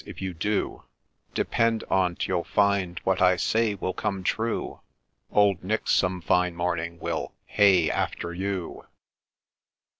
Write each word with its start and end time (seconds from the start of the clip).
—if 0.07 0.19
you 0.19 0.33
do,— 0.33 0.81
Depend 1.35 1.83
on't 1.87 2.27
you'll 2.27 2.43
find 2.43 2.99
what 3.03 3.21
I 3.21 3.35
say 3.35 3.75
will 3.75 3.93
come 3.93 4.23
true,— 4.23 4.81
Old 5.31 5.63
Nick, 5.63 5.87
some 5.87 6.21
fine 6.21 6.55
morning, 6.55 6.97
will' 6.99 7.33
hey 7.45 7.87
after 7.91 8.33
you 8.33 8.87